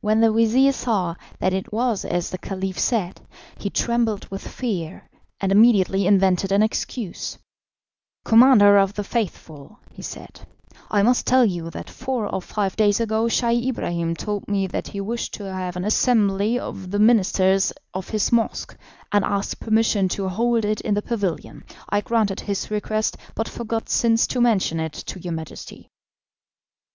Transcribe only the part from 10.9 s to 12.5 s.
"I must tell you that four or